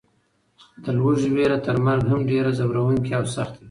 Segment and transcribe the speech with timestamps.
[0.83, 3.59] د لوږې وېره تر مرګ هم ډېره ځوروونکې او سخته وي.